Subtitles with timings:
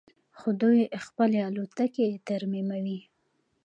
[0.37, 2.99] خو دوی خپلې الوتکې ترمیموي.